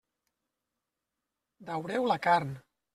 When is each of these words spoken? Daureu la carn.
Daureu 1.71 2.13
la 2.15 2.21
carn. 2.29 2.63